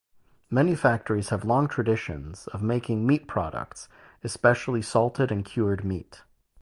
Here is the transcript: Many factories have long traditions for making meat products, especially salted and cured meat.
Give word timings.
Many 0.49 0.73
factories 0.73 1.29
have 1.29 1.45
long 1.45 1.67
traditions 1.67 2.49
for 2.51 2.57
making 2.57 3.05
meat 3.05 3.27
products, 3.27 3.87
especially 4.23 4.81
salted 4.81 5.31
and 5.31 5.45
cured 5.45 5.83
meat. 5.85 6.23